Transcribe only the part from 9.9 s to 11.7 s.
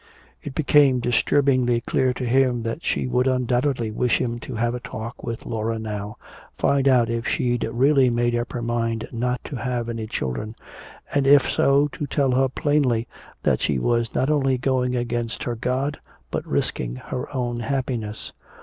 children, and if